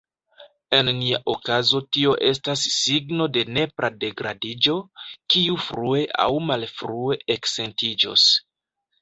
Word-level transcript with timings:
En 0.75 0.87
nia 0.99 1.17
okazo 1.33 1.81
tio 1.97 2.13
estas 2.29 2.63
signo 2.77 3.27
de 3.35 3.43
nepra 3.59 3.91
degradiĝo, 4.05 4.75
kiu 5.35 5.59
frue 5.67 6.03
aŭ 6.25 6.27
malfrue 6.49 7.21
eksentiĝos. 7.37 8.27